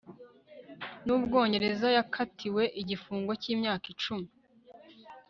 [1.05, 4.27] nUbwongereza yakatiwe igifungo cyimyaka icumi